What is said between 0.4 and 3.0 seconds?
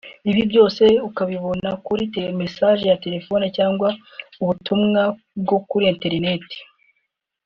byose ukabibona kuri message ya